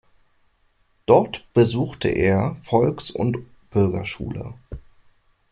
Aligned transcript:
Dort 1.05 1.45
besuchte 1.53 2.07
er 2.07 2.55
Volks- 2.59 3.11
und 3.11 3.37
Bürgerschule. 3.69 4.55